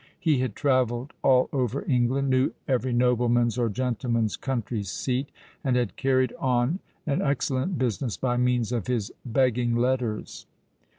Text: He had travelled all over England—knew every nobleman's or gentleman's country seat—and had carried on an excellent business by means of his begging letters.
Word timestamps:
He 0.19 0.39
had 0.39 0.55
travelled 0.55 1.13
all 1.21 1.47
over 1.53 1.83
England—knew 1.87 2.53
every 2.67 2.91
nobleman's 2.91 3.59
or 3.59 3.69
gentleman's 3.69 4.35
country 4.35 4.81
seat—and 4.81 5.75
had 5.75 5.95
carried 5.95 6.33
on 6.39 6.79
an 7.05 7.21
excellent 7.21 7.77
business 7.77 8.17
by 8.17 8.35
means 8.37 8.71
of 8.71 8.87
his 8.87 9.11
begging 9.27 9.75
letters. 9.75 10.47